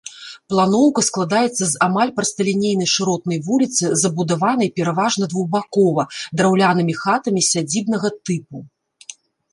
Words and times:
Планоўка 0.51 1.01
складаецца 1.09 1.63
з 1.73 1.81
амаль 1.87 2.13
прасталінейнай 2.17 2.89
шыротнай 2.95 3.39
вуліцы, 3.49 3.83
забудаванай 4.05 4.69
пераважна 4.81 5.23
двухбакова, 5.35 6.07
драўлянымі 6.41 6.93
хатамі 7.03 7.41
сядзібнага 7.53 8.07
тыпу. 8.29 8.57